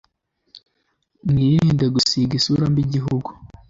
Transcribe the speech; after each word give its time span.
mwirinde 1.29 1.85
gusiga 1.95 2.33
isura 2.39 2.63
mbi 2.71 2.81
igihugu 2.85 3.29